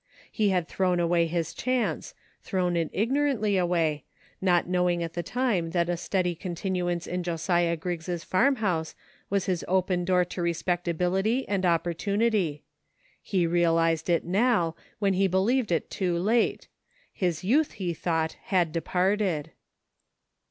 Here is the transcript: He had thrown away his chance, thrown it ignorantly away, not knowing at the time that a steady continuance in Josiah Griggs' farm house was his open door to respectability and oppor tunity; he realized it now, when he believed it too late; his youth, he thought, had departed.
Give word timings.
He 0.31 0.49
had 0.49 0.67
thrown 0.67 0.99
away 0.99 1.27
his 1.27 1.53
chance, 1.53 2.15
thrown 2.41 2.75
it 2.75 2.89
ignorantly 2.91 3.55
away, 3.55 4.03
not 4.41 4.67
knowing 4.67 5.03
at 5.03 5.13
the 5.13 5.21
time 5.21 5.69
that 5.77 5.89
a 5.89 5.95
steady 5.95 6.33
continuance 6.33 7.05
in 7.05 7.21
Josiah 7.21 7.77
Griggs' 7.77 8.23
farm 8.23 8.55
house 8.55 8.95
was 9.29 9.45
his 9.45 9.63
open 9.67 10.03
door 10.03 10.25
to 10.25 10.41
respectability 10.41 11.47
and 11.47 11.65
oppor 11.65 11.93
tunity; 11.93 12.61
he 13.21 13.45
realized 13.45 14.09
it 14.09 14.25
now, 14.25 14.75
when 14.97 15.13
he 15.13 15.27
believed 15.27 15.71
it 15.71 15.91
too 15.91 16.17
late; 16.17 16.67
his 17.13 17.43
youth, 17.43 17.73
he 17.73 17.93
thought, 17.93 18.37
had 18.45 18.71
departed. 18.71 19.51